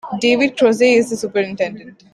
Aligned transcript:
David 0.19 0.55
Kroeze 0.57 0.97
is 0.97 1.11
the 1.11 1.15
Superintendent. 1.15 2.03